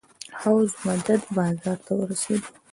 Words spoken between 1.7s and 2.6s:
ته ورسېدو.